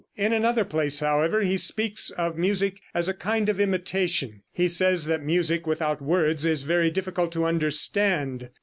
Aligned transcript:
In 0.15 0.33
another 0.33 0.65
place, 0.65 0.99
however, 0.99 1.41
he 1.41 1.57
speaks 1.57 2.09
of 2.09 2.35
music 2.35 2.79
as 2.91 3.07
a 3.07 3.13
kind 3.13 3.49
of 3.49 3.59
imitation. 3.59 4.41
He 4.51 4.67
says 4.67 5.05
that 5.05 5.21
music 5.21 5.67
without 5.67 6.01
words 6.01 6.43
is 6.43 6.63
very 6.63 6.89
difficult 6.89 7.31
to 7.33 7.45
understand. 7.45 8.49